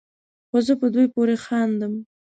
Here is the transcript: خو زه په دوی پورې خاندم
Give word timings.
خو 0.49 0.57
زه 0.67 0.73
په 0.81 0.87
دوی 0.93 1.07
پورې 1.15 1.35
خاندم 1.45 1.93